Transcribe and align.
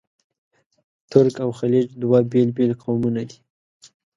ترک 1.11 1.35
او 1.43 1.49
خلج 1.59 1.85
دوه 2.01 2.19
بېل 2.31 2.49
بېل 2.57 2.71
قومونه 2.83 3.21
دي. 3.29 3.37